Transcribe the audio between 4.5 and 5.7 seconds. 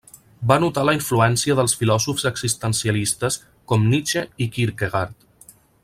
Kierkegaard.